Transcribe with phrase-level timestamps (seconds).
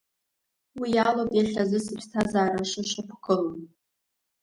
[0.79, 3.51] Уи алоуп иахьазы сыԥсҭазаара шышьақәгылоу.